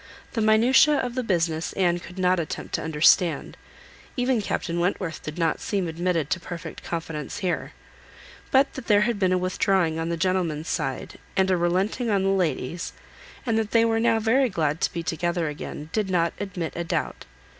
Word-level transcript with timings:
The 0.33 0.41
minutiae 0.41 0.97
of 0.97 1.13
the 1.13 1.21
business 1.21 1.73
Anne 1.73 1.99
could 1.99 2.17
not 2.17 2.39
attempt 2.39 2.73
to 2.73 2.81
understand; 2.81 3.55
even 4.17 4.41
Captain 4.41 4.79
Wentworth 4.79 5.21
did 5.21 5.37
not 5.37 5.59
seem 5.59 5.87
admitted 5.87 6.31
to 6.31 6.39
perfect 6.39 6.83
confidence 6.83 7.37
here; 7.45 7.73
but 8.49 8.73
that 8.73 8.87
there 8.87 9.01
had 9.01 9.19
been 9.19 9.31
a 9.31 9.37
withdrawing 9.37 9.99
on 9.99 10.09
the 10.09 10.17
gentleman's 10.17 10.69
side, 10.69 11.19
and 11.37 11.51
a 11.51 11.55
relenting 11.55 12.09
on 12.09 12.23
the 12.23 12.29
lady's, 12.29 12.93
and 13.45 13.59
that 13.59 13.69
they 13.69 13.85
were 13.85 13.99
now 13.99 14.19
very 14.19 14.49
glad 14.49 14.81
to 14.81 14.91
be 14.91 15.03
together 15.03 15.47
again, 15.49 15.91
did 15.93 16.09
not 16.09 16.33
admit 16.39 16.73
a 16.75 16.83
doubt. 16.83 17.25